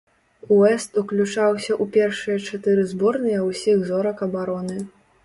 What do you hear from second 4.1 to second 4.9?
абароны.